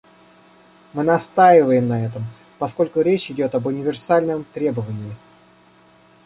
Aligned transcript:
Мы 0.93 1.03
настаиваем 1.03 1.87
на 1.87 2.03
этом, 2.03 2.25
поскольку 2.57 3.01
речь 3.01 3.29
идет 3.29 3.53
об 3.53 3.67
универсальном 3.67 4.45
требовании. 4.45 5.15